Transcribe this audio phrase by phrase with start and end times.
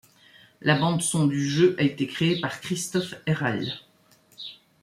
[0.61, 3.67] La bande-son du jeu a été créé par Christophe Heral.